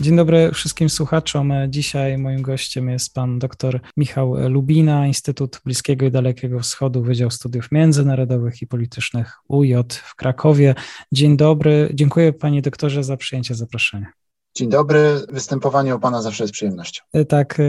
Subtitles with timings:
[0.00, 1.52] Dzień dobry wszystkim słuchaczom.
[1.68, 7.72] Dzisiaj moim gościem jest pan dr Michał Lubina, Instytut Bliskiego i Dalekiego Wschodu, Wydział Studiów
[7.72, 10.74] Międzynarodowych i Politycznych UJ w Krakowie.
[11.12, 11.90] Dzień dobry.
[11.94, 14.12] Dziękuję panie doktorze za przyjęcie zaproszenia.
[14.58, 15.20] Dzień dobry.
[15.28, 17.02] Występowanie u Pana zawsze jest przyjemnością.
[17.12, 17.60] E, tak.
[17.60, 17.64] E,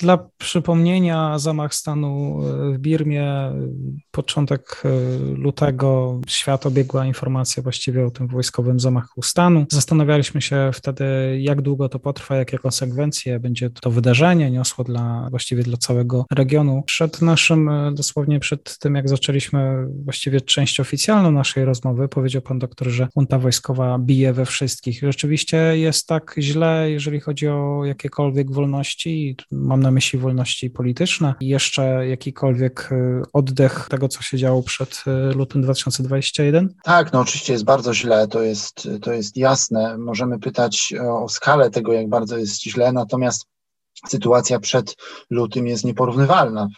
[0.00, 3.52] dla przypomnienia, zamach stanu e, w Birmie,
[4.10, 4.82] początek
[5.34, 9.66] lutego, świat obiegła informacja właściwie o tym wojskowym zamachu stanu.
[9.72, 11.04] Zastanawialiśmy się wtedy,
[11.40, 16.82] jak długo to potrwa, jakie konsekwencje będzie to wydarzenie niosło dla, właściwie dla całego regionu.
[16.86, 22.88] Przed naszym, dosłownie przed tym, jak zaczęliśmy właściwie część oficjalną naszej rozmowy, powiedział Pan doktor,
[22.88, 25.00] że junta wojskowa bije we wszystkich.
[25.02, 31.34] Rzeczywiście jest tak, tak źle, jeżeli chodzi o jakiekolwiek wolności, mam na myśli wolności polityczne,
[31.40, 36.74] i jeszcze jakikolwiek y, oddech tego, co się działo przed y, lutym 2021?
[36.84, 39.98] Tak, no oczywiście jest bardzo źle, to jest, to jest jasne.
[39.98, 43.46] Możemy pytać o skalę tego, jak bardzo jest źle, natomiast
[44.08, 44.96] sytuacja przed
[45.30, 46.68] lutym jest nieporównywalna.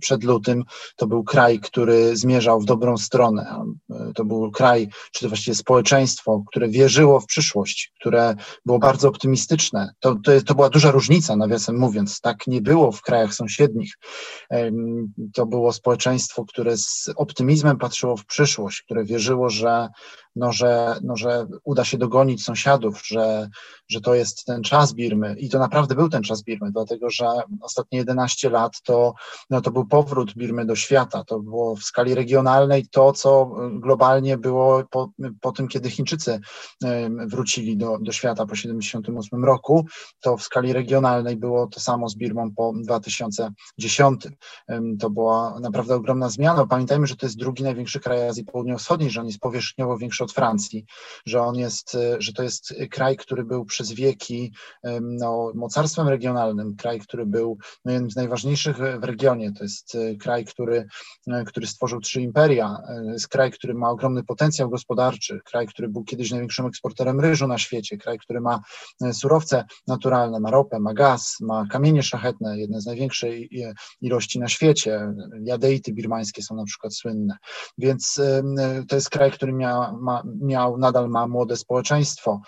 [0.00, 0.64] Przed lutym
[0.96, 3.64] to był kraj, który zmierzał w dobrą stronę.
[4.14, 9.90] To był kraj, czy to właściwie społeczeństwo, które wierzyło w przyszłość, które było bardzo optymistyczne.
[10.00, 12.20] To, to, to była duża różnica, nawiasem mówiąc.
[12.20, 13.94] Tak nie było w krajach sąsiednich.
[15.34, 19.88] To było społeczeństwo, które z optymizmem patrzyło w przyszłość, które wierzyło, że
[20.36, 23.48] no, że, no, że uda się dogonić sąsiadów, że,
[23.88, 27.26] że to jest ten czas Birmy i to naprawdę był ten czas Birmy, dlatego że
[27.60, 29.14] ostatnie 11 lat to,
[29.50, 34.38] no, to był powrót Birmy do świata, to było w skali regionalnej to, co globalnie
[34.38, 36.40] było po, po tym, kiedy Chińczycy
[37.26, 39.86] wrócili do, do świata po 78 roku,
[40.20, 44.28] to w skali regionalnej było to samo z Birmą po 2010.
[45.00, 46.66] To była naprawdę ogromna zmiana.
[46.66, 50.32] Pamiętajmy, że to jest drugi największy kraj Azji Południowo-Wschodniej, że on jest powierzchniowo większy od
[50.32, 50.84] Francji,
[51.26, 54.52] że on jest, e, że to jest kraj, który był przez wieki
[55.02, 59.52] no, mocarstwem regionalnym, kraj, który był no, jednym z najważniejszych w regionie.
[59.52, 60.86] To jest e, kraj, który,
[61.26, 62.76] e, który stworzył trzy imperia,
[63.12, 67.58] jest kraj, który ma ogromny potencjał gospodarczy, kraj, który był kiedyś największym eksporterem ryżu na
[67.58, 68.60] świecie, kraj, który ma
[69.12, 73.50] surowce naturalne, ma ropę, ma gaz, ma kamienie szlachetne, jedne z największej
[74.00, 75.12] ilości na świecie.
[75.42, 77.36] Jadeity birmańskie są na przykład słynne.
[77.78, 78.20] Więc
[78.88, 82.40] to jest kraj, który mia, ma, miał, nadal ma młode społeczeństwo.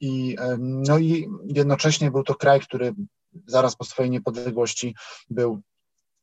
[0.00, 2.94] I, no i jednocześnie był to kraj, który
[3.46, 4.94] zaraz po swojej niepodległości
[5.30, 5.60] był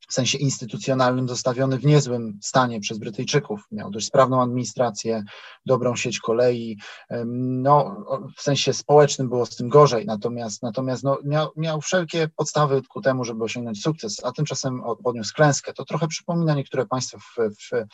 [0.07, 3.61] w sensie instytucjonalnym zostawiony w niezłym stanie przez Brytyjczyków.
[3.71, 5.23] Miał dość sprawną administrację,
[5.65, 6.77] dobrą sieć kolei.
[7.25, 8.05] No,
[8.37, 13.01] w sensie społecznym było z tym gorzej, natomiast, natomiast no, miał, miał wszelkie podstawy ku
[13.01, 15.73] temu, żeby osiągnąć sukces, a tymczasem odniósł klęskę.
[15.73, 17.85] To trochę przypomina niektóre państwa w, w,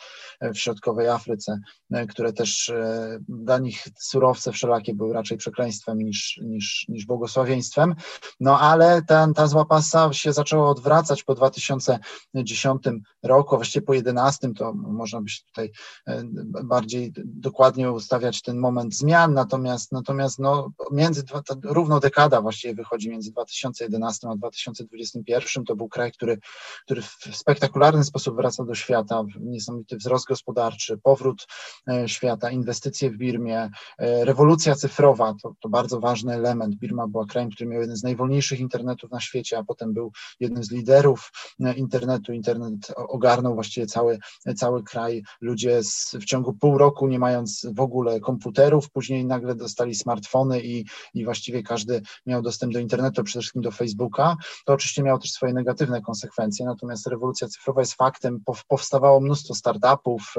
[0.54, 1.58] w środkowej Afryce,
[1.92, 7.94] e, które też e, dla nich surowce wszelakie były raczej przekleństwem niż, niż, niż błogosławieństwem.
[8.40, 11.98] No ale ta, ta zła pasa się zaczęła odwracać po 2000
[12.34, 12.82] 2010
[13.22, 15.70] roku, a właściwie po 2011 to można by się tutaj
[16.06, 16.22] e,
[16.64, 21.22] bardziej dokładnie ustawiać ten moment zmian, natomiast natomiast no, między,
[21.64, 26.38] równo dekada właściwie wychodzi między 2011 a 2021, to był kraj, który,
[26.84, 31.46] który w spektakularny sposób wraca do świata, niesamowity wzrost gospodarczy, powrót
[31.88, 36.74] e, świata, inwestycje w Birmie, e, rewolucja cyfrowa, to, to bardzo ważny element.
[36.76, 40.64] Birma była krajem, który miał jeden z najwolniejszych internetów na świecie, a potem był jednym
[40.64, 42.32] z liderów internetu, internetu.
[42.32, 44.18] Internet ogarnął właściwie cały,
[44.56, 45.22] cały kraj.
[45.40, 50.62] Ludzie z, w ciągu pół roku, nie mając w ogóle komputerów, później nagle dostali smartfony
[50.62, 50.84] i,
[51.14, 54.36] i właściwie każdy miał dostęp do internetu, przede wszystkim do Facebooka.
[54.64, 58.42] To oczywiście miało też swoje negatywne konsekwencje, natomiast rewolucja cyfrowa jest faktem.
[58.68, 60.34] Powstawało mnóstwo startupów.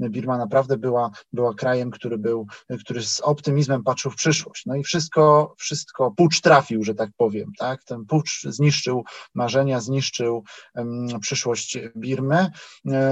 [0.00, 2.46] Birma naprawdę była, była krajem, który był,
[2.80, 4.66] który z optymizmem patrzył w przyszłość.
[4.66, 7.84] No i wszystko, wszystko, pucz trafił, że tak powiem, tak?
[7.84, 9.04] Ten pucz zniszczył
[9.34, 10.44] marzenia, zniszczył
[10.74, 10.89] um,
[11.20, 12.46] przyszłość Birmy.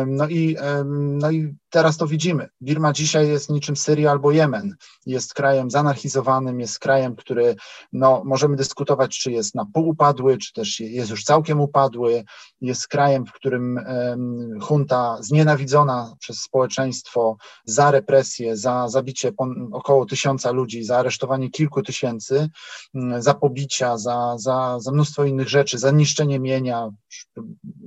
[0.07, 0.57] No i,
[0.95, 2.49] no i teraz to widzimy.
[2.63, 4.77] Birma dzisiaj jest niczym Syria albo Jemen.
[5.07, 7.57] Jest krajem zanarchizowanym, jest krajem, który
[7.93, 12.25] no, możemy dyskutować, czy jest na pół upadły, czy też jest już całkiem upadły.
[12.61, 19.33] Jest krajem, w którym um, junta znienawidzona przez społeczeństwo za represję, za zabicie
[19.73, 22.49] około tysiąca ludzi, za aresztowanie kilku tysięcy,
[22.95, 26.91] um, za pobicia, za, za, za mnóstwo innych rzeczy, za niszczenie mienia.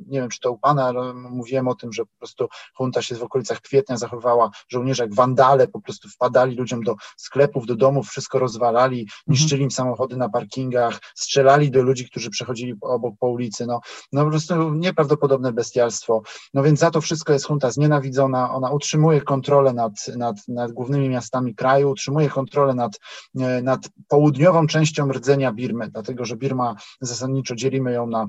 [0.07, 2.48] Nie wiem, czy to u Pana, ale mówiłem o tym, że po prostu
[2.80, 7.65] junta się w okolicach kwietnia zachowywała żołnierze jak wandale, po prostu wpadali ludziom do sklepów,
[7.65, 9.21] do domów, wszystko rozwalali, mhm.
[9.27, 13.65] niszczyli im samochody na parkingach, strzelali do ludzi, którzy przechodzili obok po ulicy.
[13.65, 13.79] No,
[14.12, 16.21] no po prostu nieprawdopodobne bestialstwo.
[16.53, 21.09] No więc za to wszystko jest junta znienawidzona, ona utrzymuje kontrolę nad, nad, nad głównymi
[21.09, 23.00] miastami kraju, utrzymuje kontrolę nad,
[23.39, 28.27] e, nad południową częścią rdzenia Birmy, dlatego że Birma zasadniczo dzielimy ją na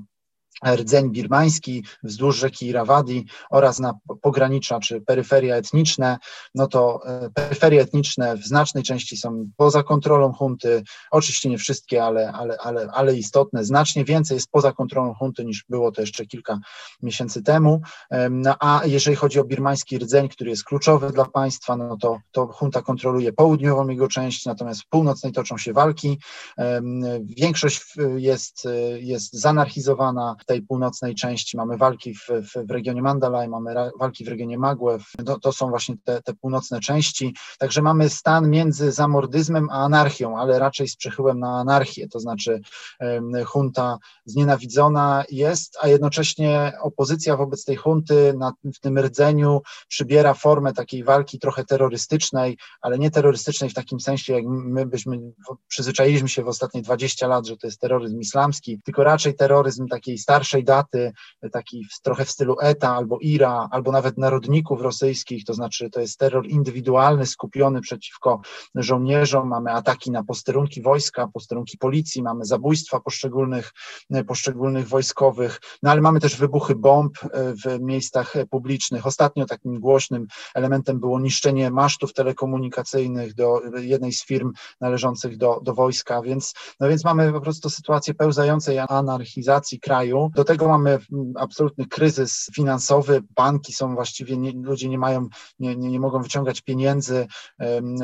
[0.66, 6.18] rdzeń birmański wzdłuż rzeki Irawadi oraz na pogranicza czy peryferia etniczne,
[6.54, 12.04] no to e, peryferie etniczne w znacznej części są poza kontrolą hunty, oczywiście nie wszystkie,
[12.04, 16.26] ale, ale, ale, ale istotne, znacznie więcej jest poza kontrolą hunty niż było to jeszcze
[16.26, 16.58] kilka
[17.02, 17.80] miesięcy temu,
[18.30, 22.46] no, a jeżeli chodzi o birmański rdzeń, który jest kluczowy dla państwa, no to, to
[22.46, 26.18] hunta kontroluje południową jego część, natomiast w północnej toczą się walki,
[27.24, 27.82] większość
[28.16, 28.68] jest,
[29.00, 31.56] jest zanarchizowana, tej północnej części.
[31.56, 35.68] Mamy walki w, w, w regionie Mandalay, mamy walki w regionie Magłew, to, to są
[35.70, 40.96] właśnie te, te, północne części, także mamy stan między zamordyzmem a anarchią, ale raczej z
[40.96, 42.60] przechyłem na anarchię, to znaczy
[43.54, 50.72] junta znienawidzona jest, a jednocześnie opozycja wobec tej hunty na, w tym rdzeniu przybiera formę
[50.72, 55.18] takiej walki trochę terrorystycznej, ale nie terrorystycznej w takim sensie, jak my byśmy
[55.68, 60.18] przyzwyczailiśmy się w ostatnie 20 lat, że to jest terroryzm islamski, tylko raczej terroryzm takiej
[60.32, 61.12] starszej daty,
[61.52, 66.18] taki trochę w stylu ETA albo IRA, albo nawet narodników rosyjskich, to znaczy to jest
[66.18, 68.40] terror indywidualny, skupiony przeciwko
[68.74, 73.72] żołnierzom, mamy ataki na posterunki wojska, posterunki policji, mamy zabójstwa poszczególnych,
[74.26, 79.06] poszczególnych wojskowych, no ale mamy też wybuchy bomb e, w miejscach publicznych.
[79.06, 85.74] Ostatnio takim głośnym elementem było niszczenie masztów telekomunikacyjnych do jednej z firm należących do, do
[85.74, 90.98] wojska, więc, no więc mamy po prostu sytuację pełzającej anarchizacji kraju, do tego mamy
[91.36, 95.28] absolutny kryzys finansowy, banki są właściwie, nie, ludzie nie mają,
[95.58, 97.26] nie, nie, nie mogą wyciągać pieniędzy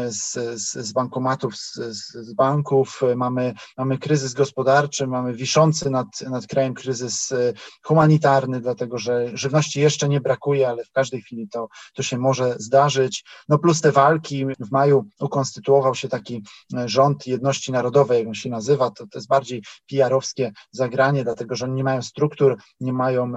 [0.09, 1.75] z, z, z bankomatów, z,
[2.15, 8.99] z, banków, mamy, mamy kryzys gospodarczy, mamy wiszący nad, nad krajem kryzys e, humanitarny, dlatego
[8.99, 13.25] że żywności jeszcze nie brakuje, ale w każdej chwili to, to się może zdarzyć.
[13.49, 16.43] No plus te walki, w maju ukonstytuował się taki
[16.77, 21.57] e, rząd jedności narodowej, jak on się nazywa, to, to jest bardziej PR-owskie zagranie, dlatego
[21.57, 23.33] że oni nie mają struktur, nie mają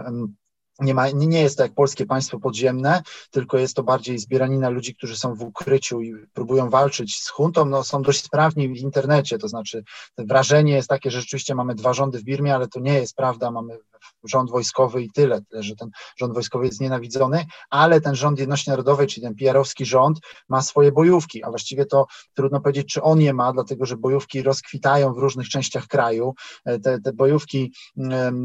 [0.81, 3.01] nie, ma, nie jest to jak polskie państwo podziemne,
[3.31, 7.65] tylko jest to bardziej zbieranina ludzi, którzy są w ukryciu i próbują walczyć z huntą.
[7.65, 9.83] No, są dość sprawni w internecie, to znaczy
[10.17, 13.51] wrażenie jest takie, że rzeczywiście mamy dwa rządy w Birmie, ale to nie jest prawda.
[13.51, 13.77] Mamy
[14.23, 18.69] rząd wojskowy i tyle, tyle, że ten rząd wojskowy jest nienawidzony, ale ten rząd jedności
[18.69, 20.19] narodowej, czyli ten PR-owski rząd
[20.49, 24.43] ma swoje bojówki, a właściwie to trudno powiedzieć, czy on je ma, dlatego że bojówki
[24.43, 26.33] rozkwitają w różnych częściach kraju.
[26.65, 27.73] E, te, te bojówki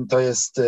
[0.08, 0.61] to jest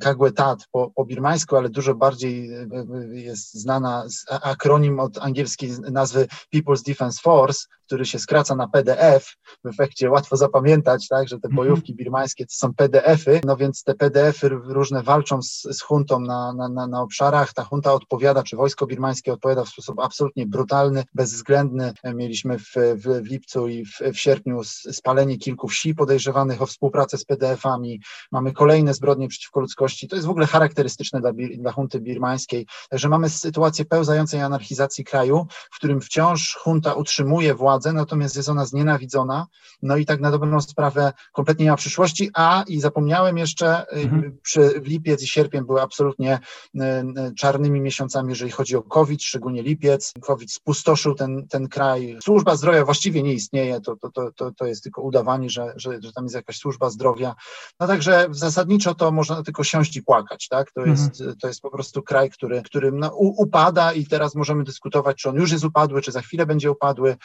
[0.00, 6.28] Kagwetat po, po birmańsku, ale dużo bardziej e, e, jest znana akronim od angielskiej nazwy
[6.54, 9.34] People's Defense Force, który się skraca na PDF,
[9.64, 11.56] w efekcie łatwo zapamiętać, tak, że te mhm.
[11.56, 16.52] bojówki birmańskie to są PDF-y, no więc te PDF-y różne walczą z, z huntą na,
[16.52, 21.04] na, na, na obszarach, ta hunta odpowiada, czy wojsko birmańskie odpowiada w sposób absolutnie brutalny,
[21.14, 21.92] bezwzględny.
[22.14, 27.18] Mieliśmy w, w, w lipcu i w, w sierpniu spalenie kilku wsi podejrzewanych o współpracę
[27.18, 28.00] z PDF-ami,
[28.32, 33.08] mamy kolejne zbrodnie przeciwko ludzkości, to jest w ogóle charakterystyczne dla, dla hunty birmańskiej, także
[33.08, 38.66] mamy sytuację pełzającej anarchizacji kraju, w którym wciąż hunta utrzymuje władzę władzę, natomiast jest ona
[38.66, 39.46] znienawidzona,
[39.82, 44.00] no i tak na dobrą sprawę kompletnie nie ma przyszłości, a i zapomniałem jeszcze, y,
[44.00, 44.38] mhm.
[44.42, 46.38] przy, w lipiec i sierpień były absolutnie
[46.74, 50.12] y, y, czarnymi miesiącami, jeżeli chodzi o COVID, szczególnie lipiec.
[50.20, 52.18] COVID spustoszył ten, ten kraj.
[52.22, 56.12] Służba zdrowia właściwie nie istnieje, to, to, to, to jest tylko udawanie, że, że, że
[56.12, 57.34] tam jest jakaś służba zdrowia.
[57.80, 60.72] No także zasadniczo to można tylko siąść i płakać, tak?
[60.72, 61.36] To jest, mhm.
[61.38, 65.36] to jest po prostu kraj, który, który no, upada i teraz możemy dyskutować, czy on
[65.36, 67.16] już jest upadły, czy za chwilę będzie upadły.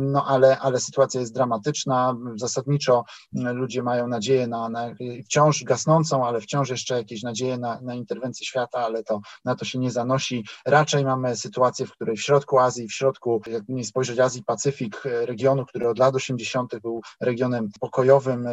[0.00, 6.40] No ale, ale sytuacja jest dramatyczna, zasadniczo ludzie mają nadzieję na, na wciąż gasnącą, ale
[6.40, 10.44] wciąż jeszcze jakieś nadzieje na, na interwencję świata, ale to na to się nie zanosi.
[10.66, 15.02] Raczej mamy sytuację, w której w środku Azji, w środku, jakby nie spojrzeć Azji Pacyfik,
[15.04, 16.80] regionu, który od lat 80.
[16.82, 18.48] był regionem pokojowym,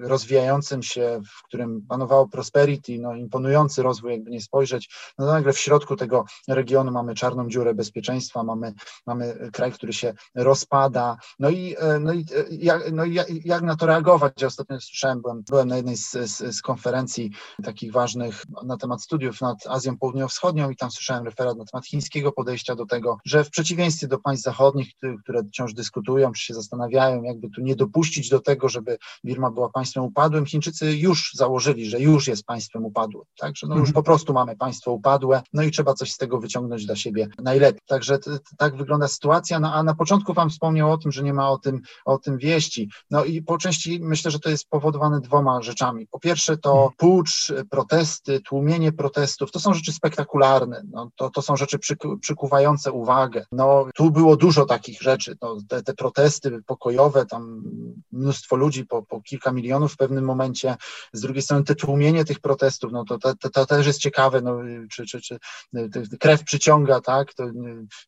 [0.00, 5.58] rozwijającym się, w którym panowało prosperity, no imponujący rozwój, jakby nie spojrzeć, no nagle w
[5.58, 8.74] środku tego regionu mamy czarną dziurę bezpieczeństwa, mamy,
[9.06, 10.14] mamy kraj, który się
[10.60, 13.14] rozpada, no i, no i, jak, no i
[13.44, 14.32] jak na to reagować?
[14.40, 17.30] Ja ostatnio słyszałem, byłem, byłem na jednej z, z, z konferencji
[17.64, 22.32] takich ważnych na temat studiów nad Azją Południowo-Wschodnią i tam słyszałem referat na temat chińskiego
[22.32, 24.88] podejścia do tego, że w przeciwieństwie do państw zachodnich,
[25.22, 29.68] które wciąż dyskutują, czy się zastanawiają, jakby tu nie dopuścić do tego, żeby Birma była
[29.68, 33.94] państwem upadłym, Chińczycy już założyli, że już jest państwem upadłym, tak, że no już mhm.
[33.94, 37.80] po prostu mamy państwo upadłe, no i trzeba coś z tego wyciągnąć dla siebie najlepiej.
[37.86, 38.18] Także
[38.58, 41.58] tak wygląda sytuacja, no a na początku Wam wspomniał o tym, że nie ma o
[41.58, 42.90] tym, o tym wieści.
[43.10, 46.06] No i po części myślę, że to jest powodowane dwoma rzeczami.
[46.06, 46.90] Po pierwsze to mhm.
[46.96, 52.92] pucz, protesty, tłumienie protestów, to są rzeczy spektakularne, no, to, to są rzeczy przyku, przykuwające
[52.92, 53.46] uwagę.
[53.52, 57.62] No tu było dużo takich rzeczy, no, te, te protesty pokojowe, tam
[58.12, 60.76] mnóstwo ludzi, po, po kilka milionów w pewnym momencie,
[61.12, 64.40] z drugiej strony te tłumienie tych protestów, no to, to, to, to też jest ciekawe,
[64.42, 64.58] no,
[64.90, 65.38] czy, czy, czy
[66.20, 67.44] krew przyciąga, tak, to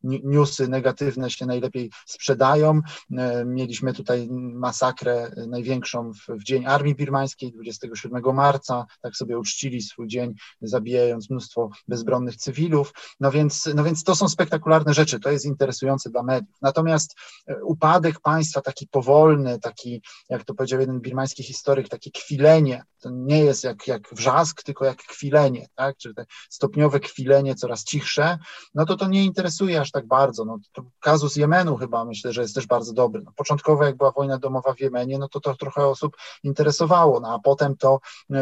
[0.03, 2.32] newsy negatywne się najlepiej sprzedają.
[2.41, 9.83] E, mieliśmy tutaj masakrę największą w, w Dzień Armii Birmańskiej 27 marca, tak sobie uczcili
[9.83, 12.93] swój dzień, zabijając mnóstwo bezbronnych cywilów.
[13.21, 16.57] No więc, no więc to są spektakularne rzeczy, to jest interesujące dla mediów.
[16.63, 17.15] Natomiast
[17.47, 23.11] e, upadek państwa, taki powolny, taki, jak to powiedział jeden birmański historyk, takie kwilenie, to
[23.11, 25.97] nie jest jak, jak wrzask, tylko jak kwilenie, tak?
[25.97, 28.39] czyli te stopniowe kwilenie, coraz cichsze,
[28.75, 30.45] no to to nie interesuje aż tak bardzo.
[30.45, 33.23] No, to kazus Jemenu chyba myślę, że jest też bardzo dobry.
[33.25, 37.35] No, początkowo jak była wojna domowa w Jemenie, no to to trochę osób interesowało, no
[37.35, 38.01] a potem to,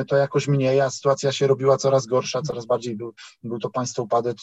[0.08, 4.02] to jakoś mniej, a sytuacja się robiła coraz gorsza, coraz bardziej był, był to państwo
[4.02, 4.36] upadek,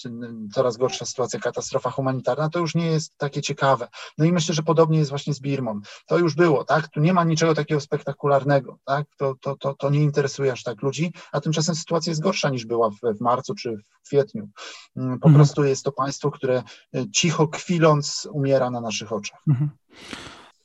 [0.53, 3.87] coraz gorsza sytuacja, katastrofa humanitarna, to już nie jest takie ciekawe.
[4.17, 5.79] No i myślę, że podobnie jest właśnie z Birmą.
[6.05, 6.87] To już było, tak?
[6.87, 9.07] Tu nie ma niczego takiego spektakularnego, tak?
[9.17, 12.65] To, to, to, to nie interesuje aż tak ludzi, a tymczasem sytuacja jest gorsza niż
[12.65, 14.49] była w, w marcu czy w kwietniu.
[14.95, 15.35] Mm, po mhm.
[15.35, 16.63] prostu jest to państwo, które
[16.95, 19.26] e, cicho kwiląc umiera na naszych oczach.
[19.45, 19.71] Mhm.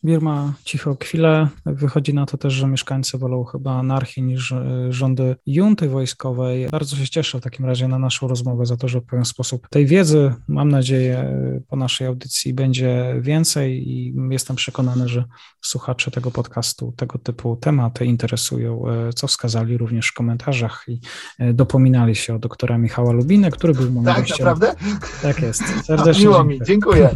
[0.05, 1.49] Birma cicho chwilę.
[1.67, 6.69] Wychodzi na to też, że mieszkańcy wolą chyba anarchii niż e, rządy junty wojskowej.
[6.69, 9.69] Bardzo się cieszę w takim razie na naszą rozmowę za to, że w pewien sposób
[9.69, 15.25] tej wiedzy, mam nadzieję, po naszej audycji będzie więcej i jestem przekonany, że
[15.61, 21.01] słuchacze tego podcastu tego typu tematy interesują, e, co wskazali również w komentarzach i
[21.39, 24.47] e, dopominali się o doktora Michała Lubinę, który był moim Tak, gościem.
[24.47, 24.75] naprawdę?
[25.23, 25.63] Tak jest.
[25.87, 27.09] Serdecznie Miło mi, dziękuję.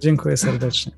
[0.00, 0.92] dziękuję serdecznie.